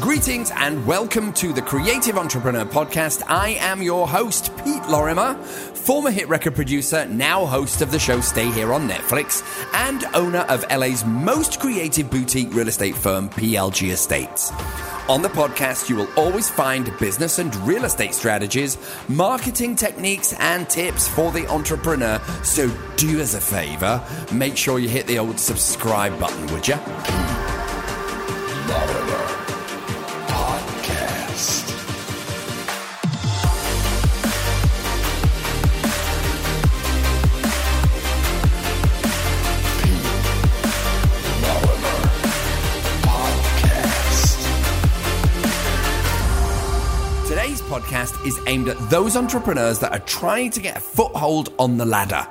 Greetings 0.00 0.50
and 0.56 0.84
welcome 0.86 1.32
to 1.34 1.52
the 1.54 1.62
Creative 1.62 2.18
Entrepreneur 2.18 2.64
Podcast. 2.64 3.22
I 3.28 3.50
am 3.60 3.80
your 3.80 4.06
host, 4.06 4.54
Pete 4.58 4.86
Lorimer, 4.88 5.34
former 5.44 6.10
hit 6.10 6.28
record 6.28 6.54
producer, 6.54 7.06
now 7.06 7.46
host 7.46 7.80
of 7.80 7.90
the 7.90 7.98
show 7.98 8.20
Stay 8.20 8.50
Here 8.50 8.72
on 8.74 8.88
Netflix, 8.88 9.42
and 9.72 10.04
owner 10.12 10.40
of 10.48 10.64
LA's 10.70 11.04
most 11.06 11.60
creative 11.60 12.10
boutique 12.10 12.52
real 12.52 12.68
estate 12.68 12.94
firm, 12.94 13.30
PLG 13.30 13.90
Estates. 13.90 14.50
On 15.08 15.22
the 15.22 15.28
podcast, 15.28 15.88
you 15.88 15.96
will 15.96 16.08
always 16.16 16.50
find 16.50 16.92
business 16.98 17.38
and 17.38 17.54
real 17.56 17.84
estate 17.84 18.12
strategies, 18.14 18.76
marketing 19.08 19.76
techniques, 19.76 20.34
and 20.34 20.68
tips 20.68 21.08
for 21.08 21.32
the 21.32 21.46
entrepreneur. 21.48 22.20
So 22.42 22.68
do 22.96 23.20
us 23.20 23.34
a 23.34 23.40
favor, 23.40 24.04
make 24.32 24.56
sure 24.56 24.78
you 24.78 24.88
hit 24.88 25.06
the 25.06 25.18
old 25.18 25.40
subscribe 25.40 26.18
button, 26.20 26.46
would 26.52 26.68
you? 26.68 26.76
Today's 47.46 47.62
podcast 47.62 48.26
is 48.26 48.40
aimed 48.48 48.68
at 48.68 48.90
those 48.90 49.16
entrepreneurs 49.16 49.78
that 49.78 49.92
are 49.92 50.00
trying 50.00 50.50
to 50.50 50.60
get 50.60 50.78
a 50.78 50.80
foothold 50.80 51.54
on 51.60 51.78
the 51.78 51.86
ladder. 51.86 52.26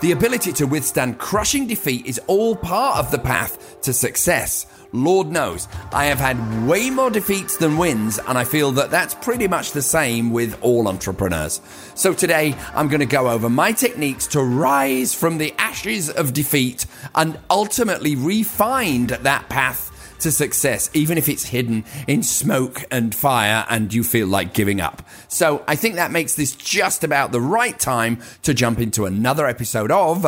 The 0.00 0.10
ability 0.10 0.52
to 0.54 0.66
withstand 0.66 1.18
crushing 1.18 1.68
defeat 1.68 2.04
is 2.04 2.20
all 2.26 2.56
part 2.56 2.98
of 2.98 3.12
the 3.12 3.18
path 3.20 3.80
to 3.82 3.92
success. 3.92 4.66
Lord 4.90 5.28
knows, 5.28 5.68
I 5.92 6.06
have 6.06 6.18
had 6.18 6.66
way 6.66 6.90
more 6.90 7.10
defeats 7.10 7.58
than 7.58 7.76
wins, 7.76 8.18
and 8.18 8.36
I 8.36 8.42
feel 8.42 8.72
that 8.72 8.90
that's 8.90 9.14
pretty 9.14 9.46
much 9.46 9.70
the 9.70 9.82
same 9.82 10.32
with 10.32 10.58
all 10.62 10.88
entrepreneurs. 10.88 11.60
So 11.94 12.12
today, 12.12 12.56
I'm 12.74 12.88
going 12.88 12.98
to 12.98 13.06
go 13.06 13.28
over 13.28 13.48
my 13.48 13.70
techniques 13.70 14.26
to 14.28 14.42
rise 14.42 15.14
from 15.14 15.38
the 15.38 15.54
ashes 15.58 16.10
of 16.10 16.32
defeat 16.32 16.86
and 17.14 17.38
ultimately 17.50 18.16
refine 18.16 19.06
that 19.06 19.48
path 19.48 19.92
to 20.20 20.32
success, 20.32 20.90
even 20.94 21.18
if 21.18 21.28
it's 21.28 21.46
hidden 21.46 21.84
in 22.06 22.22
smoke 22.22 22.84
and 22.90 23.14
fire 23.14 23.64
and 23.68 23.92
you 23.92 24.02
feel 24.04 24.26
like 24.26 24.54
giving 24.54 24.80
up. 24.80 25.02
So 25.28 25.64
I 25.66 25.76
think 25.76 25.96
that 25.96 26.10
makes 26.10 26.34
this 26.34 26.54
just 26.54 27.04
about 27.04 27.32
the 27.32 27.40
right 27.40 27.78
time 27.78 28.20
to 28.42 28.54
jump 28.54 28.78
into 28.78 29.06
another 29.06 29.46
episode 29.46 29.90
of 29.90 30.22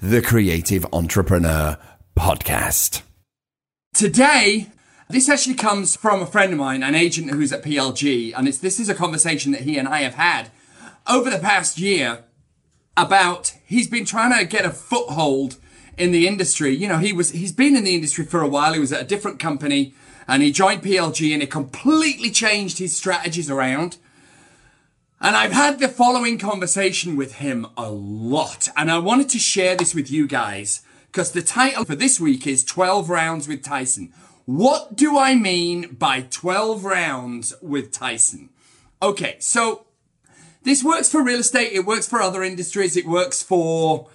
the 0.00 0.22
Creative 0.22 0.86
Entrepreneur 0.92 1.78
Podcast. 2.18 3.02
Today, 3.94 4.68
this 5.08 5.28
actually 5.28 5.54
comes 5.54 5.96
from 5.96 6.20
a 6.20 6.26
friend 6.26 6.52
of 6.52 6.58
mine, 6.58 6.82
an 6.82 6.94
agent 6.94 7.30
who's 7.30 7.52
at 7.52 7.62
PLG, 7.62 8.32
and 8.36 8.48
it's 8.48 8.58
this 8.58 8.80
is 8.80 8.88
a 8.88 8.94
conversation 8.94 9.52
that 9.52 9.62
he 9.62 9.78
and 9.78 9.88
I 9.88 10.00
have 10.00 10.14
had 10.14 10.50
over 11.06 11.30
the 11.30 11.38
past 11.38 11.78
year 11.78 12.24
about 12.96 13.54
he's 13.64 13.88
been 13.88 14.04
trying 14.04 14.36
to 14.36 14.44
get 14.44 14.64
a 14.64 14.70
foothold 14.70 15.56
in 15.96 16.12
the 16.12 16.26
industry. 16.26 16.74
You 16.74 16.88
know, 16.88 16.98
he 16.98 17.12
was 17.12 17.30
he's 17.30 17.52
been 17.52 17.76
in 17.76 17.84
the 17.84 17.94
industry 17.94 18.24
for 18.24 18.40
a 18.40 18.48
while. 18.48 18.72
He 18.72 18.80
was 18.80 18.92
at 18.92 19.02
a 19.02 19.06
different 19.06 19.38
company 19.38 19.94
and 20.28 20.42
he 20.42 20.50
joined 20.50 20.82
PLG 20.82 21.32
and 21.32 21.42
it 21.42 21.50
completely 21.50 22.30
changed 22.30 22.78
his 22.78 22.96
strategies 22.96 23.50
around. 23.50 23.98
And 25.20 25.34
I've 25.34 25.52
had 25.52 25.78
the 25.78 25.88
following 25.88 26.38
conversation 26.38 27.16
with 27.16 27.36
him 27.36 27.66
a 27.76 27.90
lot 27.90 28.68
and 28.76 28.90
I 28.90 28.98
wanted 28.98 29.28
to 29.30 29.38
share 29.38 29.76
this 29.76 29.94
with 29.94 30.10
you 30.10 30.26
guys 30.26 30.82
because 31.06 31.32
the 31.32 31.42
title 31.42 31.84
for 31.84 31.94
this 31.94 32.20
week 32.20 32.46
is 32.46 32.64
12 32.64 33.08
rounds 33.08 33.48
with 33.48 33.62
Tyson. 33.62 34.12
What 34.44 34.94
do 34.94 35.18
I 35.18 35.34
mean 35.34 35.94
by 35.94 36.26
12 36.30 36.84
rounds 36.84 37.54
with 37.62 37.90
Tyson? 37.90 38.50
Okay, 39.02 39.36
so 39.40 39.86
this 40.62 40.84
works 40.84 41.10
for 41.10 41.22
real 41.22 41.40
estate, 41.40 41.72
it 41.72 41.86
works 41.86 42.06
for 42.06 42.20
other 42.20 42.42
industries, 42.42 42.96
it 42.96 43.06
works 43.06 43.42
for 43.42 44.08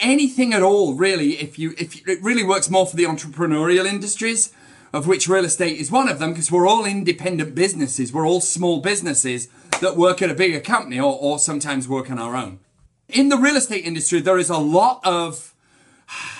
anything 0.00 0.52
at 0.52 0.62
all 0.62 0.94
really 0.94 1.32
if 1.40 1.58
you 1.58 1.74
if 1.78 1.96
you, 1.96 2.12
it 2.12 2.22
really 2.22 2.44
works 2.44 2.70
more 2.70 2.86
for 2.86 2.96
the 2.96 3.04
entrepreneurial 3.04 3.86
industries 3.86 4.52
of 4.92 5.06
which 5.06 5.28
real 5.28 5.44
estate 5.44 5.78
is 5.78 5.90
one 5.90 6.08
of 6.08 6.18
them 6.18 6.30
because 6.30 6.50
we're 6.50 6.66
all 6.66 6.84
independent 6.84 7.54
businesses 7.54 8.12
we're 8.12 8.26
all 8.26 8.40
small 8.40 8.80
businesses 8.80 9.48
that 9.80 9.96
work 9.96 10.20
at 10.20 10.30
a 10.30 10.34
bigger 10.34 10.60
company 10.60 10.98
or, 10.98 11.16
or 11.18 11.38
sometimes 11.38 11.88
work 11.88 12.10
on 12.10 12.18
our 12.18 12.36
own 12.36 12.58
in 13.08 13.28
the 13.28 13.36
real 13.36 13.56
estate 13.56 13.84
industry 13.84 14.20
there 14.20 14.38
is 14.38 14.50
a 14.50 14.58
lot 14.58 15.00
of 15.04 15.54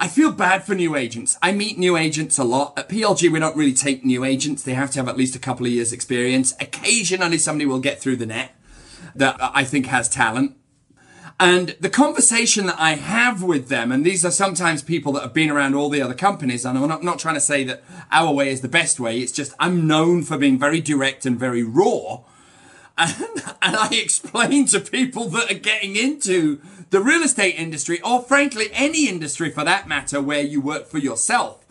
I 0.00 0.06
feel 0.06 0.30
bad 0.30 0.62
for 0.62 0.76
new 0.76 0.94
agents. 0.94 1.36
I 1.42 1.50
meet 1.50 1.76
new 1.76 1.96
agents 1.96 2.38
a 2.38 2.44
lot. 2.44 2.78
At 2.78 2.88
PLG, 2.88 3.32
we 3.32 3.40
don't 3.40 3.56
really 3.56 3.72
take 3.72 4.04
new 4.04 4.22
agents. 4.22 4.62
They 4.62 4.74
have 4.74 4.92
to 4.92 5.00
have 5.00 5.08
at 5.08 5.16
least 5.16 5.34
a 5.34 5.40
couple 5.40 5.66
of 5.66 5.72
years 5.72 5.92
experience. 5.92 6.54
Occasionally 6.60 7.38
somebody 7.38 7.66
will 7.66 7.80
get 7.80 8.00
through 8.00 8.14
the 8.14 8.26
net 8.26 8.54
that 9.16 9.40
uh, 9.40 9.50
I 9.52 9.64
think 9.64 9.86
has 9.86 10.08
talent. 10.08 10.57
And 11.40 11.76
the 11.80 11.90
conversation 11.90 12.66
that 12.66 12.80
I 12.80 12.94
have 12.94 13.44
with 13.44 13.68
them, 13.68 13.92
and 13.92 14.04
these 14.04 14.24
are 14.24 14.30
sometimes 14.30 14.82
people 14.82 15.12
that 15.12 15.22
have 15.22 15.32
been 15.32 15.50
around 15.50 15.74
all 15.74 15.88
the 15.88 16.02
other 16.02 16.14
companies, 16.14 16.64
and 16.64 16.76
I'm 16.76 16.88
not, 16.88 17.04
not 17.04 17.20
trying 17.20 17.36
to 17.36 17.40
say 17.40 17.62
that 17.64 17.84
our 18.10 18.32
way 18.34 18.50
is 18.50 18.60
the 18.60 18.68
best 18.68 18.98
way. 18.98 19.20
It's 19.20 19.30
just 19.30 19.54
I'm 19.60 19.86
known 19.86 20.22
for 20.22 20.36
being 20.36 20.58
very 20.58 20.80
direct 20.80 21.26
and 21.26 21.38
very 21.38 21.62
raw. 21.62 22.22
And, 22.96 23.14
and 23.62 23.76
I 23.76 23.88
explain 23.92 24.66
to 24.66 24.80
people 24.80 25.28
that 25.28 25.50
are 25.50 25.58
getting 25.58 25.94
into 25.94 26.60
the 26.90 27.00
real 27.00 27.22
estate 27.22 27.54
industry, 27.54 28.00
or 28.02 28.20
frankly, 28.22 28.66
any 28.72 29.08
industry 29.08 29.50
for 29.50 29.62
that 29.62 29.86
matter, 29.86 30.20
where 30.20 30.42
you 30.42 30.60
work 30.60 30.86
for 30.86 30.98
yourself. 30.98 31.64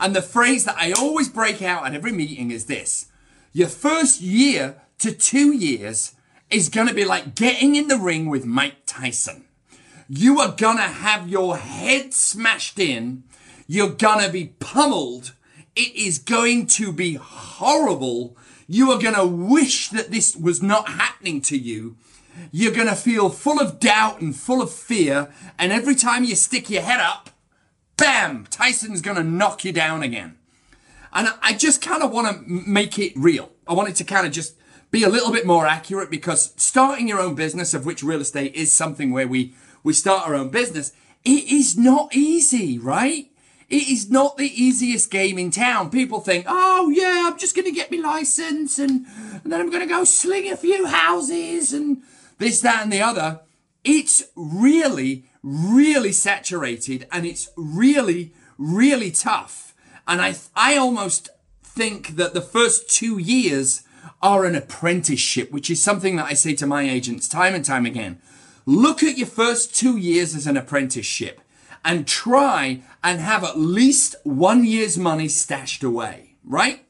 And 0.00 0.16
the 0.16 0.22
phrase 0.22 0.64
that 0.64 0.76
I 0.78 0.90
always 0.92 1.28
break 1.28 1.62
out 1.62 1.86
at 1.86 1.94
every 1.94 2.12
meeting 2.12 2.50
is 2.50 2.66
this 2.66 3.06
your 3.52 3.68
first 3.68 4.20
year 4.20 4.82
to 4.98 5.12
two 5.12 5.52
years 5.52 6.12
is 6.50 6.68
going 6.68 6.86
to 6.88 6.94
be 6.94 7.04
like 7.04 7.34
getting 7.34 7.74
in 7.76 7.88
the 7.88 7.98
ring 7.98 8.28
with 8.28 8.44
Mike 8.44 8.85
Tyson. 8.96 9.44
You 10.08 10.40
are 10.40 10.52
going 10.52 10.76
to 10.76 10.82
have 10.82 11.28
your 11.28 11.56
head 11.56 12.14
smashed 12.14 12.78
in. 12.78 13.24
You're 13.66 13.90
going 13.90 14.24
to 14.24 14.30
be 14.30 14.54
pummeled. 14.58 15.34
It 15.74 15.94
is 15.94 16.18
going 16.18 16.66
to 16.68 16.92
be 16.92 17.14
horrible. 17.14 18.36
You 18.66 18.90
are 18.92 19.00
going 19.00 19.14
to 19.14 19.26
wish 19.26 19.90
that 19.90 20.10
this 20.10 20.34
was 20.36 20.62
not 20.62 20.88
happening 20.88 21.40
to 21.42 21.58
you. 21.58 21.96
You're 22.52 22.72
going 22.72 22.88
to 22.88 22.94
feel 22.94 23.28
full 23.28 23.60
of 23.60 23.80
doubt 23.80 24.20
and 24.20 24.34
full 24.34 24.62
of 24.62 24.72
fear. 24.72 25.32
And 25.58 25.72
every 25.72 25.94
time 25.94 26.24
you 26.24 26.34
stick 26.34 26.70
your 26.70 26.82
head 26.82 27.00
up, 27.00 27.30
bam, 27.96 28.46
Tyson's 28.48 29.02
going 29.02 29.16
to 29.16 29.24
knock 29.24 29.64
you 29.64 29.72
down 29.72 30.02
again. 30.02 30.36
And 31.12 31.28
I 31.42 31.54
just 31.54 31.82
kind 31.82 32.02
of 32.02 32.12
want 32.12 32.28
to 32.28 32.42
make 32.46 32.98
it 32.98 33.12
real. 33.16 33.50
I 33.66 33.74
want 33.74 33.88
it 33.88 33.96
to 33.96 34.04
kind 34.04 34.26
of 34.26 34.32
just 34.32 34.54
be 34.96 35.04
a 35.04 35.08
little 35.10 35.30
bit 35.30 35.44
more 35.44 35.66
accurate 35.66 36.10
because 36.10 36.54
starting 36.56 37.06
your 37.06 37.20
own 37.20 37.34
business, 37.34 37.74
of 37.74 37.84
which 37.84 38.02
real 38.02 38.22
estate 38.22 38.54
is 38.54 38.72
something 38.72 39.10
where 39.10 39.28
we, 39.28 39.54
we 39.82 39.92
start 39.92 40.26
our 40.26 40.34
own 40.34 40.48
business, 40.48 40.92
it 41.22 41.44
is 41.52 41.76
not 41.76 42.16
easy, 42.16 42.78
right? 42.78 43.30
It 43.68 43.88
is 43.88 44.10
not 44.10 44.38
the 44.38 44.48
easiest 44.48 45.10
game 45.10 45.36
in 45.38 45.50
town. 45.50 45.90
People 45.90 46.20
think, 46.20 46.46
oh 46.48 46.88
yeah, 46.88 47.24
I'm 47.26 47.38
just 47.38 47.54
going 47.54 47.66
to 47.66 47.72
get 47.72 47.92
my 47.92 47.98
license 47.98 48.78
and, 48.78 49.04
and 49.44 49.52
then 49.52 49.60
I'm 49.60 49.68
going 49.68 49.82
to 49.82 49.86
go 49.86 50.04
sling 50.04 50.50
a 50.50 50.56
few 50.56 50.86
houses 50.86 51.74
and 51.74 51.98
this, 52.38 52.62
that 52.62 52.82
and 52.82 52.92
the 52.92 53.02
other. 53.02 53.40
It's 53.84 54.24
really, 54.34 55.26
really 55.42 56.12
saturated 56.12 57.06
and 57.12 57.26
it's 57.26 57.50
really, 57.54 58.32
really 58.56 59.10
tough. 59.10 59.74
And 60.08 60.22
I, 60.22 60.36
I 60.54 60.78
almost 60.78 61.28
think 61.62 62.16
that 62.16 62.32
the 62.32 62.40
first 62.40 62.88
two 62.88 63.18
years 63.18 63.82
are 64.22 64.44
an 64.44 64.54
apprenticeship, 64.54 65.50
which 65.50 65.70
is 65.70 65.82
something 65.82 66.16
that 66.16 66.26
I 66.26 66.34
say 66.34 66.54
to 66.56 66.66
my 66.66 66.82
agents 66.82 67.28
time 67.28 67.54
and 67.54 67.64
time 67.64 67.86
again. 67.86 68.20
Look 68.64 69.02
at 69.02 69.18
your 69.18 69.26
first 69.26 69.74
two 69.74 69.96
years 69.96 70.34
as 70.34 70.46
an 70.46 70.56
apprenticeship 70.56 71.40
and 71.84 72.06
try 72.06 72.82
and 73.04 73.20
have 73.20 73.44
at 73.44 73.58
least 73.58 74.16
one 74.24 74.64
year's 74.64 74.98
money 74.98 75.28
stashed 75.28 75.84
away, 75.84 76.34
right? 76.44 76.84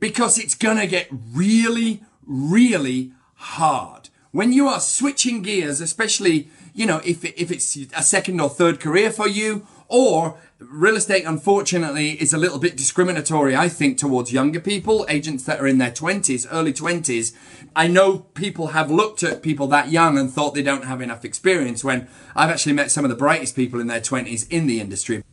Because 0.00 0.38
it's 0.38 0.54
gonna 0.54 0.86
get 0.86 1.08
really, 1.10 2.02
really 2.26 3.12
hard. 3.34 4.08
When 4.30 4.52
you 4.52 4.68
are 4.68 4.80
switching 4.80 5.42
gears, 5.42 5.80
especially, 5.80 6.48
you 6.74 6.86
know, 6.86 7.00
if, 7.04 7.24
if 7.24 7.50
it's 7.50 7.76
a 7.94 8.02
second 8.02 8.40
or 8.40 8.48
third 8.48 8.80
career 8.80 9.10
for 9.10 9.28
you, 9.28 9.66
or 9.88 10.38
real 10.58 10.96
estate, 10.96 11.24
unfortunately, 11.24 12.10
is 12.20 12.32
a 12.32 12.38
little 12.38 12.58
bit 12.58 12.76
discriminatory, 12.76 13.56
I 13.56 13.68
think, 13.68 13.96
towards 13.96 14.32
younger 14.32 14.60
people, 14.60 15.06
agents 15.08 15.44
that 15.44 15.60
are 15.60 15.66
in 15.66 15.78
their 15.78 15.90
20s, 15.90 16.46
early 16.50 16.72
20s. 16.72 17.34
I 17.74 17.88
know 17.88 18.18
people 18.34 18.68
have 18.68 18.90
looked 18.90 19.22
at 19.22 19.42
people 19.42 19.66
that 19.68 19.90
young 19.90 20.18
and 20.18 20.30
thought 20.30 20.54
they 20.54 20.62
don't 20.62 20.84
have 20.84 21.00
enough 21.00 21.24
experience 21.24 21.82
when 21.82 22.08
I've 22.36 22.50
actually 22.50 22.74
met 22.74 22.90
some 22.90 23.04
of 23.04 23.08
the 23.08 23.16
brightest 23.16 23.56
people 23.56 23.80
in 23.80 23.86
their 23.86 24.00
20s 24.00 24.46
in 24.50 24.66
the 24.66 24.80
industry. 24.80 25.24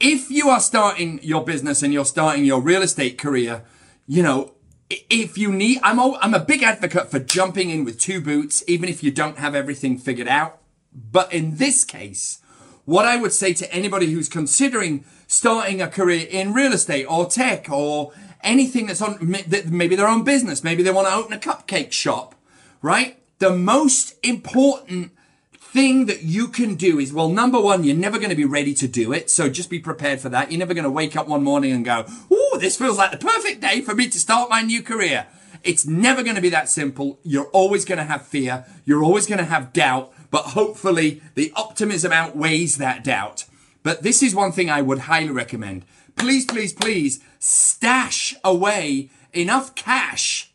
If 0.00 0.30
you 0.30 0.48
are 0.48 0.60
starting 0.60 1.20
your 1.22 1.44
business 1.44 1.82
and 1.82 1.92
you're 1.92 2.04
starting 2.04 2.44
your 2.44 2.60
real 2.60 2.82
estate 2.82 3.16
career, 3.16 3.64
you 4.06 4.22
know, 4.22 4.54
if 4.90 5.38
you 5.38 5.52
need, 5.52 5.80
I'm 5.82 5.98
a, 5.98 6.16
I'm 6.20 6.34
a 6.34 6.40
big 6.40 6.62
advocate 6.62 7.10
for 7.10 7.18
jumping 7.18 7.70
in 7.70 7.84
with 7.84 7.98
two 7.98 8.20
boots, 8.20 8.64
even 8.66 8.88
if 8.88 9.02
you 9.02 9.10
don't 9.10 9.38
have 9.38 9.54
everything 9.54 9.98
figured 9.98 10.28
out. 10.28 10.60
But 10.92 11.32
in 11.32 11.56
this 11.56 11.84
case, 11.84 12.40
what 12.88 13.04
I 13.04 13.18
would 13.18 13.34
say 13.34 13.52
to 13.52 13.70
anybody 13.70 14.06
who's 14.06 14.30
considering 14.30 15.04
starting 15.26 15.82
a 15.82 15.88
career 15.88 16.26
in 16.30 16.54
real 16.54 16.72
estate 16.72 17.04
or 17.04 17.26
tech 17.26 17.68
or 17.68 18.12
anything 18.42 18.86
that's 18.86 19.02
on, 19.02 19.18
maybe 19.20 19.94
their 19.94 20.08
own 20.08 20.24
business, 20.24 20.64
maybe 20.64 20.82
they 20.82 20.90
want 20.90 21.06
to 21.06 21.12
open 21.12 21.34
a 21.34 21.38
cupcake 21.38 21.92
shop, 21.92 22.34
right? 22.80 23.22
The 23.40 23.50
most 23.50 24.14
important 24.22 25.12
thing 25.52 26.06
that 26.06 26.22
you 26.22 26.48
can 26.48 26.76
do 26.76 26.98
is, 26.98 27.12
well, 27.12 27.28
number 27.28 27.60
one, 27.60 27.84
you're 27.84 27.94
never 27.94 28.16
going 28.16 28.30
to 28.30 28.34
be 28.34 28.46
ready 28.46 28.72
to 28.72 28.88
do 28.88 29.12
it. 29.12 29.28
So 29.28 29.50
just 29.50 29.68
be 29.68 29.80
prepared 29.80 30.20
for 30.20 30.30
that. 30.30 30.50
You're 30.50 30.58
never 30.58 30.72
going 30.72 30.84
to 30.84 30.90
wake 30.90 31.14
up 31.14 31.28
one 31.28 31.44
morning 31.44 31.72
and 31.72 31.84
go, 31.84 32.06
oh, 32.30 32.58
this 32.58 32.78
feels 32.78 32.96
like 32.96 33.10
the 33.10 33.18
perfect 33.18 33.60
day 33.60 33.82
for 33.82 33.94
me 33.94 34.08
to 34.08 34.18
start 34.18 34.48
my 34.48 34.62
new 34.62 34.82
career. 34.82 35.26
It's 35.62 35.86
never 35.86 36.22
going 36.22 36.36
to 36.36 36.40
be 36.42 36.48
that 36.48 36.70
simple. 36.70 37.18
You're 37.22 37.48
always 37.48 37.84
going 37.84 37.98
to 37.98 38.04
have 38.04 38.26
fear. 38.26 38.64
You're 38.86 39.04
always 39.04 39.26
going 39.26 39.40
to 39.40 39.44
have 39.44 39.74
doubt, 39.74 40.10
but 40.30 40.46
hopefully 40.46 41.22
the 41.34 41.52
optimism 41.56 42.12
outweighs 42.12 42.76
that 42.78 43.04
doubt. 43.04 43.44
But 43.82 44.02
this 44.02 44.22
is 44.22 44.34
one 44.34 44.52
thing 44.52 44.68
I 44.68 44.82
would 44.82 45.00
highly 45.00 45.30
recommend. 45.30 45.84
Please, 46.16 46.44
please, 46.44 46.72
please 46.72 47.20
stash 47.38 48.34
away 48.44 49.10
enough 49.32 49.74
cash 49.74 50.50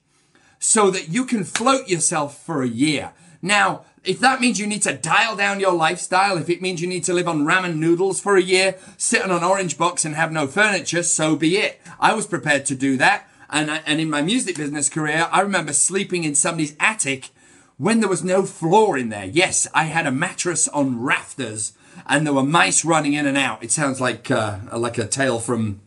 so 0.59 0.91
that 0.91 1.09
you 1.09 1.25
can 1.25 1.43
float 1.43 1.87
yourself 1.87 2.37
for 2.43 2.61
a 2.61 2.67
year. 2.67 3.13
Now, 3.41 3.85
if 4.03 4.19
that 4.19 4.41
means 4.41 4.59
you 4.59 4.67
need 4.67 4.81
to 4.83 4.97
dial 4.97 5.35
down 5.35 5.59
your 5.59 5.73
lifestyle, 5.73 6.37
if 6.37 6.49
it 6.49 6.61
means 6.61 6.81
you 6.81 6.87
need 6.87 7.05
to 7.05 7.13
live 7.13 7.27
on 7.27 7.45
ramen 7.45 7.77
noodles 7.77 8.19
for 8.19 8.35
a 8.35 8.41
year, 8.41 8.75
sit 8.97 9.21
on 9.21 9.31
an 9.31 9.43
orange 9.43 9.77
box 9.77 10.03
and 10.03 10.15
have 10.15 10.31
no 10.31 10.45
furniture, 10.45 11.03
so 11.03 11.35
be 11.35 11.57
it. 11.57 11.81
I 11.99 12.13
was 12.13 12.27
prepared 12.27 12.65
to 12.67 12.75
do 12.75 12.97
that. 12.97 13.27
And, 13.49 13.71
I, 13.71 13.81
and 13.85 14.01
in 14.01 14.09
my 14.09 14.21
music 14.21 14.57
business 14.57 14.89
career, 14.89 15.27
I 15.31 15.41
remember 15.41 15.73
sleeping 15.73 16.23
in 16.23 16.35
somebody's 16.35 16.75
attic 16.79 17.29
when 17.77 17.99
there 17.99 18.09
was 18.09 18.23
no 18.23 18.43
floor 18.43 18.97
in 18.97 19.09
there. 19.09 19.25
Yes, 19.25 19.67
I 19.73 19.85
had 19.85 20.07
a 20.07 20.11
mattress 20.11 20.67
on 20.69 21.01
rafters 21.01 21.73
and 22.07 22.25
there 22.25 22.33
were 22.33 22.43
mice 22.43 22.83
running 22.83 23.13
in 23.13 23.25
and 23.25 23.37
out. 23.37 23.63
It 23.63 23.71
sounds 23.71 24.01
like, 24.01 24.29
uh, 24.29 24.59
like 24.73 24.97
a 24.97 25.07
tale 25.07 25.39
from 25.39 25.81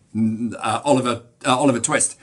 uh, 0.58 0.80
Oliver, 0.84 1.22
uh, 1.44 1.58
Oliver 1.58 1.80
Twist. 1.80 2.18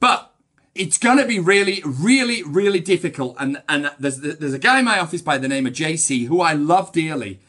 But 0.00 0.32
it's 0.74 0.98
going 0.98 1.18
to 1.18 1.26
be 1.26 1.38
really, 1.40 1.82
really, 1.84 2.42
really 2.42 2.80
difficult. 2.80 3.36
And, 3.38 3.62
and 3.68 3.90
there's, 3.98 4.20
there's 4.20 4.54
a 4.54 4.58
guy 4.58 4.78
in 4.78 4.84
my 4.84 4.98
office 4.98 5.22
by 5.22 5.38
the 5.38 5.48
name 5.48 5.66
of 5.66 5.72
JC 5.72 6.26
who 6.26 6.40
I 6.40 6.52
love 6.52 6.92
dearly. 6.92 7.40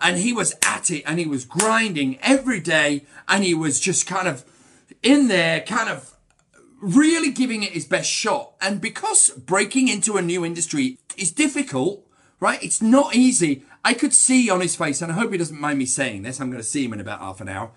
And 0.00 0.18
he 0.18 0.32
was 0.32 0.54
at 0.64 0.90
it 0.90 1.02
and 1.06 1.18
he 1.18 1.26
was 1.26 1.44
grinding 1.44 2.18
every 2.22 2.60
day 2.60 3.04
and 3.26 3.42
he 3.42 3.52
was 3.52 3.80
just 3.80 4.06
kind 4.06 4.28
of 4.28 4.44
in 5.02 5.28
there, 5.28 5.60
kind 5.60 5.88
of 5.88 6.14
really 6.80 7.30
giving 7.30 7.62
it 7.62 7.72
his 7.72 7.86
best 7.86 8.10
shot. 8.10 8.52
And 8.60 8.80
because 8.80 9.30
breaking 9.30 9.88
into 9.88 10.16
a 10.16 10.22
new 10.22 10.44
industry 10.44 10.98
is 11.16 11.32
difficult, 11.32 12.06
right? 12.40 12.62
It's 12.62 12.80
not 12.80 13.14
easy. 13.14 13.64
I 13.84 13.94
could 13.94 14.12
see 14.12 14.50
on 14.50 14.60
his 14.60 14.76
face, 14.76 15.02
and 15.02 15.10
I 15.10 15.14
hope 15.14 15.32
he 15.32 15.38
doesn't 15.38 15.60
mind 15.60 15.78
me 15.78 15.86
saying 15.86 16.22
this. 16.22 16.40
I'm 16.40 16.50
going 16.50 16.62
to 16.62 16.68
see 16.68 16.84
him 16.84 16.92
in 16.92 17.00
about 17.00 17.20
half 17.20 17.40
an 17.40 17.48
hour. 17.48 17.70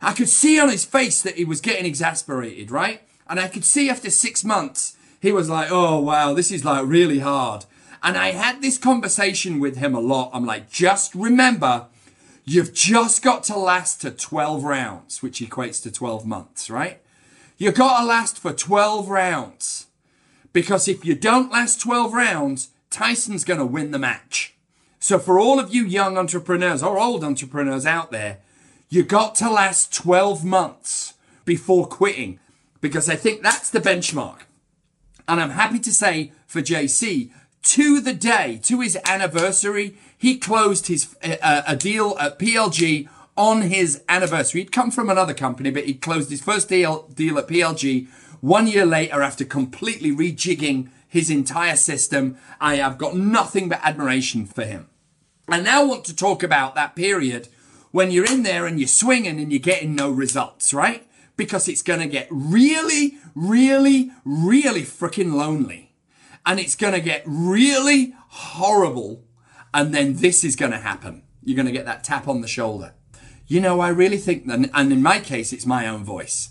I 0.00 0.12
could 0.12 0.28
see 0.28 0.60
on 0.60 0.68
his 0.68 0.84
face 0.84 1.22
that 1.22 1.36
he 1.36 1.44
was 1.44 1.60
getting 1.60 1.86
exasperated, 1.86 2.70
right? 2.70 3.02
And 3.28 3.40
I 3.40 3.48
could 3.48 3.64
see 3.64 3.90
after 3.90 4.10
six 4.10 4.44
months, 4.44 4.96
he 5.20 5.32
was 5.32 5.50
like, 5.50 5.68
oh, 5.70 5.98
wow, 6.00 6.34
this 6.34 6.52
is 6.52 6.64
like 6.64 6.86
really 6.86 7.18
hard. 7.18 7.64
And 8.02 8.16
I 8.16 8.30
had 8.30 8.62
this 8.62 8.78
conversation 8.78 9.58
with 9.58 9.76
him 9.76 9.94
a 9.94 10.00
lot. 10.00 10.30
I'm 10.32 10.46
like, 10.46 10.70
just 10.70 11.14
remember, 11.14 11.86
you've 12.44 12.72
just 12.72 13.22
got 13.22 13.42
to 13.44 13.58
last 13.58 14.00
to 14.02 14.12
12 14.12 14.62
rounds, 14.62 15.22
which 15.22 15.40
equates 15.40 15.82
to 15.82 15.90
12 15.90 16.24
months, 16.24 16.70
right? 16.70 17.00
You've 17.58 17.74
got 17.74 18.00
to 18.00 18.06
last 18.06 18.38
for 18.38 18.52
12 18.52 19.08
rounds. 19.08 19.88
Because 20.52 20.88
if 20.88 21.04
you 21.04 21.14
don't 21.14 21.52
last 21.52 21.80
12 21.80 22.12
rounds, 22.12 22.68
Tyson's 22.88 23.44
going 23.44 23.58
to 23.60 23.66
win 23.66 23.90
the 23.90 23.98
match. 23.98 24.54
So 25.00 25.18
for 25.18 25.38
all 25.38 25.60
of 25.60 25.74
you 25.74 25.84
young 25.84 26.16
entrepreneurs 26.16 26.82
or 26.82 26.98
old 26.98 27.22
entrepreneurs 27.22 27.84
out 27.84 28.10
there, 28.10 28.38
you 28.88 29.02
got 29.02 29.34
to 29.36 29.50
last 29.50 29.92
12 29.92 30.44
months 30.44 31.14
before 31.44 31.86
quitting 31.86 32.38
because 32.80 33.08
I 33.08 33.16
think 33.16 33.42
that's 33.42 33.70
the 33.70 33.80
benchmark. 33.80 34.40
And 35.26 35.40
I'm 35.40 35.50
happy 35.50 35.78
to 35.80 35.92
say 35.92 36.32
for 36.46 36.62
JC, 36.62 37.30
to 37.62 38.00
the 38.00 38.14
day, 38.14 38.58
to 38.62 38.80
his 38.80 38.96
anniversary, 39.04 39.96
he 40.16 40.38
closed 40.38 40.86
his 40.86 41.14
uh, 41.22 41.62
a 41.66 41.76
deal 41.76 42.16
at 42.18 42.38
PLG 42.38 43.08
on 43.38 43.62
his 43.62 44.02
anniversary. 44.08 44.60
He'd 44.60 44.72
come 44.72 44.90
from 44.90 45.08
another 45.08 45.32
company, 45.32 45.70
but 45.70 45.86
he 45.86 45.94
closed 45.94 46.30
his 46.30 46.42
first 46.42 46.68
deal 46.68 47.08
deal 47.14 47.38
at 47.38 47.48
PLG 47.48 48.08
one 48.42 48.66
year 48.66 48.84
later 48.84 49.22
after 49.22 49.44
completely 49.44 50.12
rejigging 50.14 50.90
his 51.08 51.30
entire 51.30 51.76
system. 51.76 52.36
I 52.60 52.76
have 52.76 52.98
got 52.98 53.16
nothing 53.16 53.70
but 53.70 53.80
admiration 53.82 54.44
for 54.44 54.64
him. 54.64 54.90
I 55.48 55.60
now 55.60 55.86
want 55.86 56.04
to 56.04 56.14
talk 56.14 56.42
about 56.42 56.74
that 56.74 56.94
period 56.94 57.48
when 57.92 58.10
you're 58.10 58.30
in 58.30 58.42
there 58.42 58.66
and 58.66 58.78
you're 58.78 58.86
swinging 58.86 59.40
and 59.40 59.50
you're 59.50 59.58
getting 59.58 59.94
no 59.94 60.10
results, 60.10 60.74
right? 60.74 61.08
because 61.38 61.68
it's 61.68 61.82
going 61.82 62.00
to 62.00 62.06
get 62.06 62.26
really, 62.30 63.16
really, 63.34 64.10
really 64.26 64.82
freaking 64.82 65.32
lonely. 65.32 65.94
And 66.44 66.60
it's 66.60 66.74
going 66.74 66.92
to 66.92 67.00
get 67.00 67.22
really 67.24 68.14
horrible. 68.28 69.24
And 69.72 69.94
then 69.94 70.16
this 70.16 70.44
is 70.44 70.56
going 70.56 70.72
to 70.72 70.78
happen. 70.78 71.22
You're 71.42 71.56
going 71.56 71.66
to 71.66 71.72
get 71.72 71.86
that 71.86 72.04
tap 72.04 72.28
on 72.28 72.42
the 72.42 72.48
shoulder. 72.48 72.92
You 73.48 73.62
know, 73.62 73.80
I 73.80 73.88
really 73.88 74.18
think 74.18 74.46
that, 74.46 74.70
and 74.74 74.92
in 74.92 75.02
my 75.02 75.20
case, 75.20 75.54
it's 75.54 75.64
my 75.64 75.88
own 75.88 76.04
voice. 76.04 76.50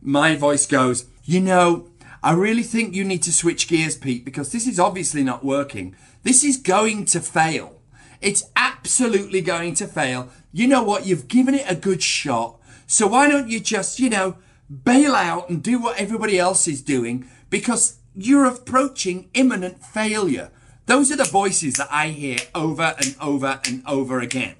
My 0.00 0.36
voice 0.36 0.64
goes, 0.64 1.06
you 1.24 1.40
know, 1.40 1.88
I 2.22 2.32
really 2.32 2.62
think 2.62 2.94
you 2.94 3.04
need 3.04 3.24
to 3.24 3.32
switch 3.32 3.66
gears, 3.66 3.96
Pete, 3.96 4.24
because 4.24 4.52
this 4.52 4.66
is 4.66 4.78
obviously 4.78 5.24
not 5.24 5.44
working. 5.44 5.96
This 6.22 6.44
is 6.44 6.56
going 6.56 7.04
to 7.06 7.20
fail. 7.20 7.80
It's 8.20 8.44
absolutely 8.54 9.40
going 9.40 9.74
to 9.74 9.88
fail. 9.88 10.30
You 10.52 10.68
know 10.68 10.84
what? 10.84 11.04
You've 11.04 11.28
given 11.28 11.54
it 11.54 11.68
a 11.68 11.74
good 11.74 12.02
shot. 12.02 12.60
So 12.86 13.08
why 13.08 13.28
don't 13.28 13.48
you 13.48 13.58
just, 13.58 13.98
you 13.98 14.08
know, 14.08 14.36
bail 14.84 15.14
out 15.14 15.50
and 15.50 15.62
do 15.62 15.80
what 15.80 15.98
everybody 15.98 16.38
else 16.38 16.68
is 16.68 16.80
doing 16.80 17.28
because 17.50 17.98
you're 18.14 18.46
approaching 18.46 19.30
imminent 19.34 19.84
failure. 19.84 20.50
Those 20.86 21.10
are 21.10 21.16
the 21.16 21.24
voices 21.24 21.74
that 21.74 21.88
I 21.90 22.08
hear 22.08 22.38
over 22.54 22.94
and 22.98 23.16
over 23.20 23.60
and 23.66 23.82
over 23.86 24.20
again. 24.20 24.54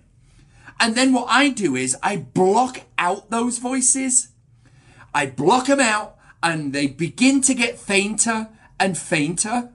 And 0.79 0.95
then 0.95 1.13
what 1.13 1.27
I 1.29 1.49
do 1.49 1.75
is 1.77 1.97
I 2.03 2.17
block 2.17 2.83
out 2.99 3.31
those 3.31 3.59
voices. 3.59 4.29
I 5.15 5.27
block 5.27 5.67
them 5.67 5.81
out 5.81 6.17
and 6.43 6.73
they 6.73 6.87
begin 6.87 7.41
to 7.43 7.55
get 7.55 7.79
fainter 7.79 8.49
and 8.79 8.97
fainter. 8.97 9.71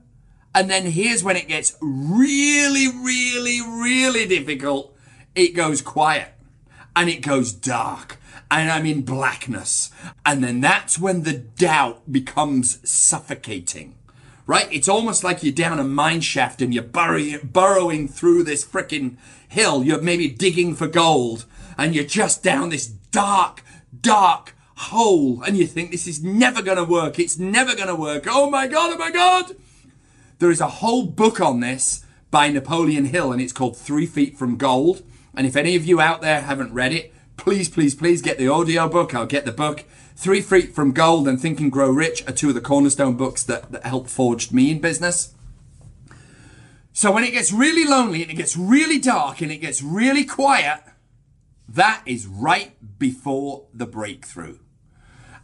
And 0.53 0.69
then 0.69 0.85
here's 0.85 1.23
when 1.23 1.37
it 1.37 1.47
gets 1.47 1.75
really, 1.81 2.87
really, 2.87 3.61
really 3.61 4.27
difficult. 4.27 4.95
It 5.33 5.55
goes 5.55 5.81
quiet 5.81 6.33
and 6.95 7.09
it 7.09 7.21
goes 7.21 7.53
dark 7.53 8.17
and 8.51 8.69
I'm 8.69 8.85
in 8.85 9.01
blackness. 9.01 9.91
And 10.25 10.43
then 10.43 10.59
that's 10.59 10.99
when 10.99 11.23
the 11.23 11.33
doubt 11.33 12.11
becomes 12.11 12.87
suffocating. 12.87 13.95
Right? 14.51 14.67
It's 14.69 14.89
almost 14.89 15.23
like 15.23 15.43
you're 15.43 15.53
down 15.53 15.79
a 15.79 15.83
mine 15.85 16.19
shaft 16.19 16.61
and 16.61 16.73
you're 16.73 16.83
burrowing, 16.83 17.39
burrowing 17.41 18.09
through 18.09 18.43
this 18.43 18.65
freaking 18.65 19.15
hill. 19.47 19.81
You're 19.81 20.01
maybe 20.01 20.27
digging 20.27 20.75
for 20.75 20.87
gold 20.87 21.45
and 21.77 21.95
you're 21.95 22.03
just 22.03 22.43
down 22.43 22.67
this 22.67 22.87
dark, 22.87 23.63
dark 24.01 24.53
hole 24.75 25.41
and 25.43 25.57
you 25.57 25.65
think 25.65 25.89
this 25.89 26.05
is 26.05 26.21
never 26.21 26.61
going 26.61 26.75
to 26.75 26.83
work. 26.83 27.17
It's 27.17 27.39
never 27.39 27.75
going 27.75 27.87
to 27.87 27.95
work. 27.95 28.25
Oh 28.27 28.49
my 28.49 28.67
God. 28.67 28.91
Oh 28.91 28.97
my 28.97 29.09
God. 29.09 29.55
There 30.39 30.51
is 30.51 30.59
a 30.59 30.67
whole 30.67 31.05
book 31.05 31.39
on 31.39 31.61
this 31.61 32.05
by 32.29 32.49
Napoleon 32.49 33.05
Hill 33.05 33.31
and 33.31 33.41
it's 33.41 33.53
called 33.53 33.77
Three 33.77 34.05
Feet 34.05 34.37
from 34.37 34.57
Gold. 34.57 35.01
And 35.33 35.47
if 35.47 35.55
any 35.55 35.77
of 35.77 35.85
you 35.85 36.01
out 36.01 36.19
there 36.19 36.41
haven't 36.41 36.73
read 36.73 36.91
it, 36.91 37.13
please, 37.37 37.69
please, 37.69 37.95
please 37.95 38.21
get 38.21 38.37
the 38.37 38.49
audio 38.49 38.89
book. 38.89 39.15
I'll 39.15 39.25
get 39.25 39.45
the 39.45 39.53
book. 39.53 39.85
Three 40.21 40.41
Feet 40.41 40.75
from 40.75 40.91
Gold 40.91 41.27
and 41.27 41.41
Think 41.41 41.59
and 41.59 41.71
Grow 41.71 41.89
Rich 41.89 42.27
are 42.27 42.31
two 42.31 42.49
of 42.49 42.53
the 42.53 42.61
cornerstone 42.61 43.17
books 43.17 43.41
that, 43.41 43.71
that 43.71 43.83
helped 43.83 44.11
forged 44.11 44.53
me 44.53 44.69
in 44.69 44.79
business. 44.79 45.33
So 46.93 47.11
when 47.11 47.23
it 47.23 47.31
gets 47.31 47.51
really 47.51 47.85
lonely 47.85 48.21
and 48.21 48.29
it 48.29 48.35
gets 48.35 48.55
really 48.55 48.99
dark 48.99 49.41
and 49.41 49.51
it 49.51 49.57
gets 49.57 49.81
really 49.81 50.23
quiet, 50.23 50.83
that 51.67 52.03
is 52.05 52.27
right 52.27 52.75
before 52.99 53.65
the 53.73 53.87
breakthrough. 53.87 54.59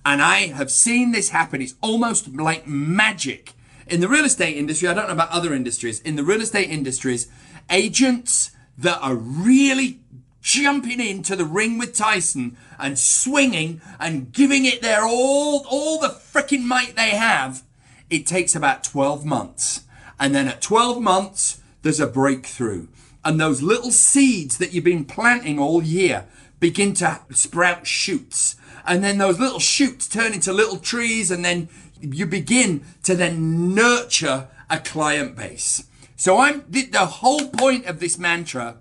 And 0.06 0.22
I 0.22 0.50
have 0.50 0.70
seen 0.70 1.12
this 1.12 1.30
happen. 1.30 1.60
It's 1.60 1.74
almost 1.82 2.36
like 2.36 2.68
magic. 2.68 3.54
In 3.88 4.00
the 4.00 4.08
real 4.08 4.26
estate 4.26 4.58
industry, 4.58 4.88
I 4.88 4.94
don't 4.94 5.08
know 5.08 5.14
about 5.14 5.32
other 5.32 5.56
industries, 5.56 6.02
in 6.02 6.18
the 6.18 6.24
real 6.24 6.42
estate 6.42 6.70
industries, 6.70 7.28
agents 7.72 8.52
that 8.78 9.00
are 9.02 9.16
really 9.16 10.02
jumping 10.42 11.00
into 11.00 11.36
the 11.36 11.46
ring 11.46 11.78
with 11.78 11.96
Tyson 11.96 12.58
and 12.80 12.98
swinging 12.98 13.82
and 14.00 14.32
giving 14.32 14.66
it 14.66 14.82
their 14.82 15.04
all, 15.06 15.66
all 15.70 16.00
the 16.00 16.10
freaking 16.10 16.64
might 16.64 16.96
they 16.96 17.12
have, 17.12 17.64
it 18.10 18.26
takes 18.26 18.56
about 18.56 18.84
12 18.84 19.26
months. 19.26 19.84
And 20.20 20.34
then 20.34 20.48
at 20.48 20.62
12 20.62 21.02
months, 21.02 21.62
there's 21.82 22.00
a 22.00 22.08
breakthrough. 22.08 22.88
And 23.24 23.40
those 23.40 23.62
little 23.62 23.92
seeds 23.92 24.58
that 24.58 24.74
you've 24.74 24.84
been 24.84 25.06
planting 25.06 25.60
all 25.60 25.84
year 25.84 26.26
begin 26.60 26.94
to 26.96 27.20
sprout 27.32 27.86
shoots. 27.86 28.56
And 28.86 29.04
then 29.04 29.18
those 29.18 29.40
little 29.40 29.60
shoots 29.60 30.08
turn 30.08 30.34
into 30.34 30.54
little 30.54 30.78
trees 30.78 31.30
and 31.30 31.44
then 31.44 31.68
you 32.00 32.26
begin 32.26 32.86
to 33.04 33.16
then 33.16 33.76
nurture 33.76 34.48
a 34.70 34.80
client 34.80 35.36
base. 35.36 35.86
So 36.16 36.40
I'm, 36.40 36.64
the, 36.70 36.86
the 36.86 37.06
whole 37.06 37.50
point 37.50 37.86
of 37.86 38.00
this 38.00 38.18
mantra 38.18 38.78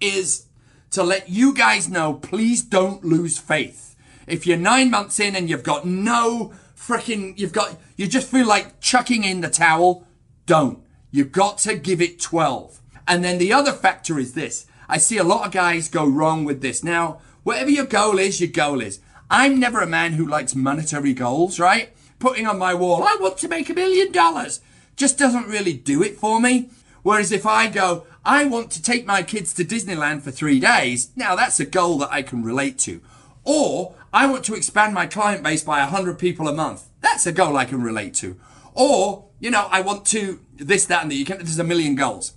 is 0.00 0.46
to 0.90 1.02
let 1.02 1.28
you 1.28 1.54
guys 1.54 1.88
know, 1.88 2.14
please 2.14 2.62
don't 2.62 3.04
lose 3.04 3.38
faith. 3.38 3.96
If 4.26 4.46
you're 4.46 4.56
nine 4.56 4.90
months 4.90 5.20
in 5.20 5.36
and 5.36 5.48
you've 5.48 5.62
got 5.62 5.86
no 5.86 6.52
freaking, 6.76 7.38
you've 7.38 7.52
got, 7.52 7.78
you 7.96 8.06
just 8.06 8.30
feel 8.30 8.46
like 8.46 8.80
chucking 8.80 9.24
in 9.24 9.40
the 9.40 9.50
towel, 9.50 10.06
don't. 10.46 10.82
You've 11.10 11.32
got 11.32 11.58
to 11.58 11.76
give 11.76 12.00
it 12.00 12.20
12. 12.20 12.80
And 13.06 13.24
then 13.24 13.38
the 13.38 13.52
other 13.52 13.72
factor 13.72 14.18
is 14.18 14.34
this. 14.34 14.66
I 14.88 14.98
see 14.98 15.18
a 15.18 15.24
lot 15.24 15.46
of 15.46 15.52
guys 15.52 15.88
go 15.88 16.06
wrong 16.06 16.44
with 16.44 16.62
this. 16.62 16.82
Now, 16.82 17.20
whatever 17.42 17.70
your 17.70 17.86
goal 17.86 18.18
is, 18.18 18.40
your 18.40 18.50
goal 18.50 18.80
is. 18.80 19.00
I'm 19.30 19.60
never 19.60 19.80
a 19.80 19.86
man 19.86 20.14
who 20.14 20.26
likes 20.26 20.54
monetary 20.54 21.14
goals, 21.14 21.60
right? 21.60 21.94
Putting 22.18 22.46
on 22.46 22.58
my 22.58 22.74
wall, 22.74 23.04
I 23.04 23.16
want 23.20 23.38
to 23.38 23.48
make 23.48 23.70
a 23.70 23.74
million 23.74 24.12
dollars, 24.12 24.60
just 24.96 25.18
doesn't 25.18 25.48
really 25.48 25.72
do 25.72 26.02
it 26.02 26.16
for 26.16 26.40
me. 26.40 26.70
Whereas 27.02 27.32
if 27.32 27.46
I 27.46 27.68
go, 27.68 28.06
I 28.24 28.44
want 28.44 28.70
to 28.72 28.82
take 28.82 29.06
my 29.06 29.22
kids 29.22 29.54
to 29.54 29.64
Disneyland 29.64 30.22
for 30.22 30.30
three 30.30 30.60
days, 30.60 31.10
now 31.16 31.34
that's 31.34 31.58
a 31.58 31.64
goal 31.64 31.98
that 31.98 32.12
I 32.12 32.22
can 32.22 32.42
relate 32.42 32.78
to. 32.80 33.00
Or 33.44 33.94
I 34.12 34.26
want 34.26 34.44
to 34.44 34.54
expand 34.54 34.92
my 34.92 35.06
client 35.06 35.42
base 35.42 35.62
by 35.62 35.78
100 35.80 36.18
people 36.18 36.46
a 36.46 36.54
month. 36.54 36.88
That's 37.00 37.26
a 37.26 37.32
goal 37.32 37.56
I 37.56 37.64
can 37.64 37.82
relate 37.82 38.14
to. 38.14 38.38
Or, 38.74 39.28
you 39.38 39.50
know, 39.50 39.68
I 39.70 39.80
want 39.80 40.04
to 40.06 40.40
this, 40.56 40.84
that, 40.86 41.02
and 41.02 41.10
the, 41.10 41.16
you 41.16 41.24
can, 41.24 41.38
there's 41.38 41.58
a 41.58 41.64
million 41.64 41.94
goals. 41.94 42.34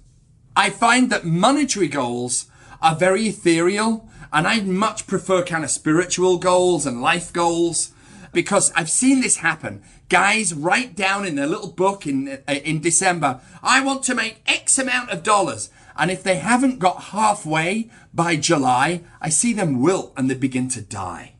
I 0.55 0.69
find 0.69 1.11
that 1.11 1.25
monetary 1.25 1.87
goals 1.87 2.45
are 2.81 2.95
very 2.95 3.27
ethereal 3.27 4.07
and 4.31 4.47
I 4.47 4.61
much 4.61 5.07
prefer 5.07 5.43
kind 5.43 5.63
of 5.63 5.69
spiritual 5.69 6.37
goals 6.37 6.85
and 6.85 7.01
life 7.01 7.33
goals 7.33 7.92
because 8.33 8.71
I've 8.75 8.89
seen 8.89 9.21
this 9.21 9.37
happen. 9.37 9.83
Guys 10.09 10.53
write 10.53 10.95
down 10.95 11.25
in 11.25 11.35
their 11.35 11.47
little 11.47 11.71
book 11.71 12.05
in, 12.05 12.39
uh, 12.47 12.51
in 12.51 12.81
December, 12.81 13.39
I 13.61 13.83
want 13.83 14.03
to 14.03 14.15
make 14.15 14.41
X 14.45 14.77
amount 14.77 15.11
of 15.11 15.23
dollars. 15.23 15.69
And 15.95 16.09
if 16.09 16.23
they 16.23 16.35
haven't 16.35 16.79
got 16.79 17.03
halfway 17.05 17.89
by 18.13 18.35
July, 18.35 19.03
I 19.21 19.29
see 19.29 19.53
them 19.53 19.81
wilt 19.81 20.13
and 20.17 20.29
they 20.29 20.35
begin 20.35 20.67
to 20.69 20.81
die. 20.81 21.33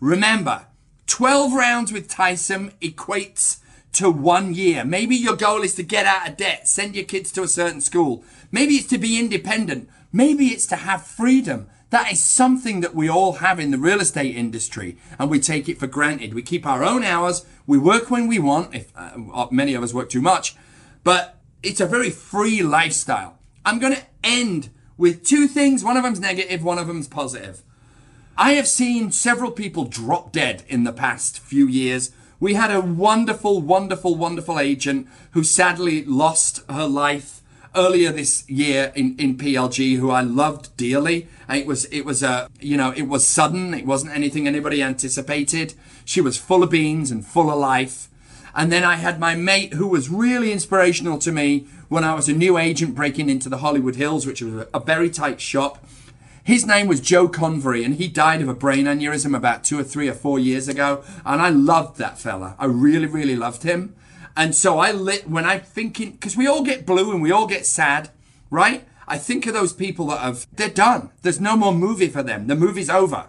Remember, 0.00 0.66
12 1.06 1.52
rounds 1.52 1.92
with 1.92 2.08
Tyson 2.08 2.72
equates 2.80 3.60
to 3.92 4.10
one 4.10 4.54
year. 4.54 4.84
Maybe 4.84 5.16
your 5.16 5.36
goal 5.36 5.62
is 5.62 5.74
to 5.76 5.82
get 5.82 6.06
out 6.06 6.28
of 6.28 6.36
debt, 6.36 6.68
send 6.68 6.94
your 6.94 7.04
kids 7.04 7.32
to 7.32 7.42
a 7.42 7.48
certain 7.48 7.80
school. 7.80 8.24
Maybe 8.50 8.74
it's 8.74 8.88
to 8.88 8.98
be 8.98 9.18
independent. 9.18 9.88
Maybe 10.12 10.46
it's 10.48 10.66
to 10.68 10.76
have 10.76 11.06
freedom. 11.06 11.68
That 11.90 12.10
is 12.10 12.22
something 12.22 12.80
that 12.80 12.94
we 12.94 13.08
all 13.08 13.34
have 13.34 13.60
in 13.60 13.70
the 13.70 13.78
real 13.78 14.00
estate 14.00 14.34
industry 14.34 14.98
and 15.18 15.30
we 15.30 15.38
take 15.38 15.68
it 15.68 15.78
for 15.78 15.86
granted. 15.86 16.34
We 16.34 16.42
keep 16.42 16.66
our 16.66 16.82
own 16.82 17.04
hours. 17.04 17.46
We 17.66 17.78
work 17.78 18.10
when 18.10 18.26
we 18.26 18.38
want. 18.38 18.74
If 18.74 18.92
uh, 18.96 19.46
many 19.50 19.74
of 19.74 19.82
us 19.82 19.94
work 19.94 20.10
too 20.10 20.20
much, 20.20 20.56
but 21.04 21.38
it's 21.62 21.80
a 21.80 21.86
very 21.86 22.10
free 22.10 22.62
lifestyle. 22.62 23.38
I'm 23.64 23.78
going 23.78 23.94
to 23.94 24.02
end 24.24 24.70
with 24.96 25.24
two 25.24 25.46
things. 25.46 25.84
One 25.84 25.96
of 25.96 26.02
them's 26.02 26.20
negative. 26.20 26.64
One 26.64 26.78
of 26.78 26.88
them's 26.88 27.08
positive. 27.08 27.62
I 28.36 28.52
have 28.52 28.68
seen 28.68 29.12
several 29.12 29.50
people 29.50 29.84
drop 29.84 30.32
dead 30.32 30.64
in 30.68 30.84
the 30.84 30.92
past 30.92 31.38
few 31.38 31.66
years. 31.66 32.10
We 32.38 32.54
had 32.54 32.70
a 32.70 32.80
wonderful, 32.80 33.62
wonderful, 33.62 34.14
wonderful 34.14 34.58
agent 34.58 35.08
who 35.30 35.42
sadly 35.42 36.04
lost 36.04 36.62
her 36.68 36.86
life 36.86 37.40
earlier 37.76 38.10
this 38.10 38.48
year 38.48 38.92
in, 38.94 39.16
in 39.18 39.36
PLG 39.36 39.96
who 39.98 40.10
I 40.10 40.22
loved 40.22 40.76
dearly. 40.76 41.28
It 41.48 41.66
was, 41.66 41.84
it 41.86 42.02
was 42.02 42.22
a, 42.22 42.48
you 42.60 42.76
know, 42.76 42.92
it 42.96 43.02
was 43.02 43.26
sudden. 43.26 43.74
It 43.74 43.86
wasn't 43.86 44.14
anything 44.14 44.48
anybody 44.48 44.82
anticipated. 44.82 45.74
She 46.04 46.20
was 46.20 46.36
full 46.36 46.62
of 46.62 46.70
beans 46.70 47.10
and 47.10 47.24
full 47.24 47.50
of 47.50 47.58
life. 47.58 48.08
And 48.54 48.72
then 48.72 48.84
I 48.84 48.96
had 48.96 49.20
my 49.20 49.34
mate 49.34 49.74
who 49.74 49.86
was 49.86 50.08
really 50.08 50.50
inspirational 50.50 51.18
to 51.18 51.30
me 51.30 51.66
when 51.88 52.04
I 52.04 52.14
was 52.14 52.28
a 52.28 52.32
new 52.32 52.56
agent 52.56 52.94
breaking 52.94 53.28
into 53.28 53.50
the 53.50 53.58
Hollywood 53.58 53.96
Hills, 53.96 54.26
which 54.26 54.40
was 54.40 54.66
a 54.72 54.80
very 54.80 55.10
tight 55.10 55.40
shop. 55.40 55.84
His 56.42 56.64
name 56.64 56.86
was 56.86 57.00
Joe 57.00 57.28
Convery, 57.28 57.84
and 57.84 57.96
he 57.96 58.08
died 58.08 58.40
of 58.40 58.48
a 58.48 58.54
brain 58.54 58.86
aneurysm 58.86 59.36
about 59.36 59.64
two 59.64 59.78
or 59.80 59.82
three 59.82 60.08
or 60.08 60.14
four 60.14 60.38
years 60.38 60.68
ago. 60.68 61.02
And 61.24 61.42
I 61.42 61.50
loved 61.50 61.98
that 61.98 62.18
fella. 62.18 62.54
I 62.58 62.66
really, 62.66 63.06
really 63.06 63.36
loved 63.36 63.64
him. 63.64 63.94
And 64.36 64.54
so 64.54 64.78
I 64.78 64.92
lit 64.92 65.28
when 65.28 65.46
I'm 65.46 65.60
thinking, 65.60 66.12
because 66.12 66.36
we 66.36 66.46
all 66.46 66.62
get 66.62 66.84
blue 66.84 67.10
and 67.10 67.22
we 67.22 67.32
all 67.32 67.46
get 67.46 67.64
sad, 67.64 68.10
right? 68.50 68.86
I 69.08 69.18
think 69.18 69.46
of 69.46 69.54
those 69.54 69.72
people 69.72 70.08
that 70.08 70.20
have, 70.20 70.46
they're 70.52 70.68
done. 70.68 71.10
There's 71.22 71.40
no 71.40 71.56
more 71.56 71.72
movie 71.72 72.08
for 72.08 72.22
them. 72.22 72.46
The 72.46 72.54
movie's 72.54 72.90
over. 72.90 73.28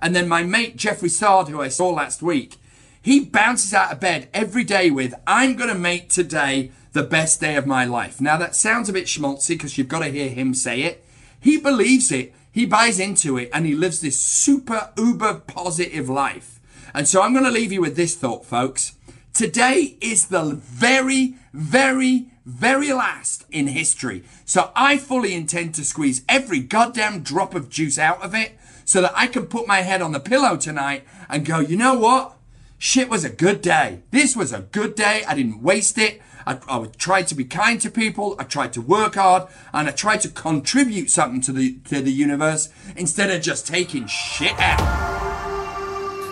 And 0.00 0.16
then 0.16 0.28
my 0.28 0.42
mate, 0.42 0.76
Jeffrey 0.76 1.08
Sard, 1.08 1.48
who 1.48 1.60
I 1.60 1.68
saw 1.68 1.90
last 1.90 2.22
week, 2.22 2.56
he 3.02 3.20
bounces 3.20 3.72
out 3.72 3.92
of 3.92 4.00
bed 4.00 4.28
every 4.34 4.64
day 4.64 4.90
with, 4.90 5.14
I'm 5.26 5.56
going 5.56 5.68
to 5.68 5.78
make 5.78 6.08
today 6.08 6.72
the 6.92 7.02
best 7.02 7.40
day 7.40 7.54
of 7.56 7.66
my 7.66 7.84
life. 7.84 8.20
Now 8.20 8.36
that 8.38 8.56
sounds 8.56 8.88
a 8.88 8.92
bit 8.92 9.06
schmaltzy 9.06 9.50
because 9.50 9.78
you've 9.78 9.88
got 9.88 10.00
to 10.00 10.10
hear 10.10 10.28
him 10.28 10.54
say 10.54 10.82
it. 10.82 11.04
He 11.38 11.58
believes 11.58 12.10
it. 12.10 12.34
He 12.50 12.66
buys 12.66 12.98
into 12.98 13.38
it 13.38 13.50
and 13.52 13.64
he 13.64 13.74
lives 13.74 14.00
this 14.00 14.18
super 14.18 14.90
uber 14.96 15.34
positive 15.46 16.08
life. 16.08 16.60
And 16.92 17.06
so 17.06 17.22
I'm 17.22 17.32
going 17.32 17.44
to 17.44 17.50
leave 17.50 17.72
you 17.72 17.80
with 17.80 17.94
this 17.94 18.16
thought, 18.16 18.44
folks. 18.44 18.96
Today 19.40 19.96
is 20.02 20.26
the 20.26 20.42
very, 20.52 21.34
very, 21.54 22.26
very 22.44 22.92
last 22.92 23.46
in 23.50 23.68
history. 23.68 24.22
So 24.44 24.70
I 24.76 24.98
fully 24.98 25.32
intend 25.32 25.74
to 25.76 25.84
squeeze 25.86 26.20
every 26.28 26.60
goddamn 26.60 27.22
drop 27.22 27.54
of 27.54 27.70
juice 27.70 27.98
out 27.98 28.20
of 28.20 28.34
it 28.34 28.58
so 28.84 29.00
that 29.00 29.14
I 29.16 29.26
can 29.28 29.46
put 29.46 29.66
my 29.66 29.78
head 29.78 30.02
on 30.02 30.12
the 30.12 30.20
pillow 30.20 30.58
tonight 30.58 31.06
and 31.26 31.46
go, 31.46 31.58
you 31.58 31.78
know 31.78 31.94
what? 31.94 32.36
Shit 32.76 33.08
was 33.08 33.24
a 33.24 33.30
good 33.30 33.62
day. 33.62 34.02
This 34.10 34.36
was 34.36 34.52
a 34.52 34.60
good 34.60 34.94
day. 34.94 35.24
I 35.26 35.34
didn't 35.34 35.62
waste 35.62 35.96
it. 35.96 36.20
I, 36.46 36.58
I 36.68 36.84
tried 36.98 37.26
to 37.28 37.34
be 37.34 37.44
kind 37.44 37.80
to 37.80 37.90
people. 37.90 38.36
I 38.38 38.44
tried 38.44 38.74
to 38.74 38.82
work 38.82 39.14
hard 39.14 39.48
and 39.72 39.88
I 39.88 39.92
tried 39.92 40.20
to 40.20 40.28
contribute 40.28 41.10
something 41.10 41.40
to 41.40 41.52
the, 41.52 41.78
to 41.86 42.02
the 42.02 42.12
universe 42.12 42.68
instead 42.94 43.30
of 43.30 43.40
just 43.40 43.66
taking 43.66 44.06
shit 44.06 44.58
out. 44.58 45.09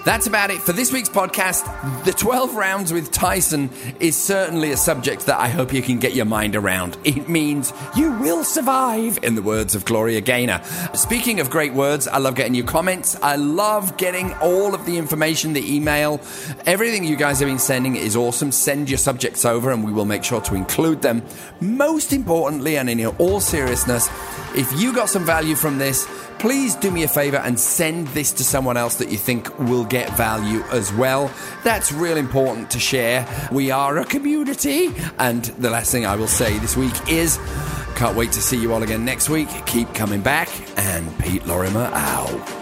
That's 0.09 0.27
about 0.27 0.51
it 0.51 0.63
for 0.63 0.73
this 0.73 0.91
week's 0.91 1.11
podcast. 1.11 1.67
The 2.07 2.13
12 2.13 2.57
rounds 2.57 2.95
with 2.95 3.13
Tyson 3.13 3.69
is 4.01 4.17
certainly 4.17 4.73
a 4.73 4.77
subject 4.79 5.27
that 5.27 5.39
I 5.39 5.49
hope 5.49 5.71
you 5.71 5.83
can 5.83 5.99
get 5.99 6.15
your 6.15 6.25
mind 6.25 6.57
around. 6.57 6.97
It 7.05 7.29
means 7.29 7.75
you 7.95 8.13
will 8.13 8.43
survive, 8.43 9.19
in 9.23 9.35
the 9.35 9.43
words 9.43 9.75
of 9.75 9.85
Gloria 9.85 10.23
Gaynor. 10.23 10.63
Speaking 10.95 11.41
of 11.41 11.51
great 11.51 11.75
words, 11.75 12.09
I 12.09 12.17
love 12.17 12.37
getting 12.37 12.55
your 12.55 12.65
comments. 12.65 13.19
I 13.21 13.37
love 13.37 13.99
getting 13.99 14.33
all 14.37 14.75
of 14.75 14.87
the 14.87 14.97
information, 14.97 15.53
the 15.53 15.77
email. 15.77 16.23
Everything 16.65 17.05
you 17.05 17.17
guys 17.17 17.41
have 17.41 17.49
been 17.51 17.59
sending 17.59 17.95
is 17.97 18.17
awesome. 18.17 18.51
Send 18.51 18.89
your 18.89 18.97
subjects 18.97 19.45
over 19.45 19.71
and 19.71 19.85
we 19.85 19.93
will 19.93 20.07
make 20.07 20.25
sure 20.25 20.41
to 20.41 20.55
include 20.55 21.03
them. 21.03 21.23
Most 21.61 22.15
importantly, 22.15 22.79
and 22.79 22.89
in 22.89 23.05
all 23.19 23.41
seriousness, 23.41 24.09
if 24.57 24.73
you 24.81 24.95
got 24.95 25.11
some 25.11 25.27
value 25.27 25.55
from 25.55 25.77
this, 25.77 26.09
please 26.39 26.77
do 26.77 26.91
me 26.91 27.03
a 27.03 27.09
favor 27.09 27.37
and 27.37 27.59
send 27.59 28.07
this 28.09 28.33
to 28.33 28.45
someone 28.45 28.77
else 28.77 28.97
that 28.97 29.11
you 29.11 29.19
think 29.19 29.57
will 29.59 29.85
get 29.99 30.17
value 30.17 30.63
as 30.71 30.93
well. 30.93 31.31
That's 31.65 31.93
real 31.93 32.17
important 32.17 32.71
to 32.71 32.79
share. 32.79 33.27
We 33.51 33.71
are 33.71 33.99
a 33.99 34.05
community. 34.05 34.91
And 35.19 35.45
the 35.45 35.71
last 35.71 35.91
thing 35.91 36.07
I 36.07 36.15
will 36.17 36.29
say 36.29 36.59
this 36.59 36.77
week 36.77 36.95
is 37.09 37.39
can't 37.97 38.17
wait 38.17 38.31
to 38.33 38.41
see 38.41 38.57
you 38.57 38.73
all 38.73 38.83
again 38.85 39.05
next 39.05 39.29
week. 39.29 39.49
Keep 39.67 39.93
coming 39.95 40.21
back, 40.21 40.49
and 40.79 41.19
Pete 41.19 41.45
Lorimer 41.47 41.91
out. 41.93 42.58